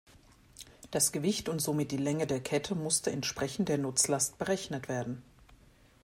Das 0.89 1.11
Gewicht 1.11 1.47
und 1.47 1.59
somit 1.59 1.91
die 1.91 1.97
Länge 1.97 2.25
der 2.25 2.39
Kette 2.41 2.73
musste 2.73 3.11
entsprechend 3.11 3.69
der 3.69 3.77
Nutzlast 3.77 4.39
berechnet 4.39 4.89
werden. 4.89 5.21